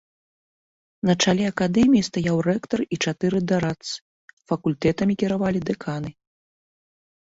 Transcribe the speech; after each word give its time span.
На 1.09 1.13
чале 1.25 1.43
акадэміі 1.51 2.07
стаяў 2.09 2.37
рэктар 2.49 2.79
і 2.97 2.99
чатыры 3.07 3.43
дарадцы, 3.53 3.93
факультэтамі 4.53 5.13
кіравалі 5.25 5.59
дэканы. 5.73 6.09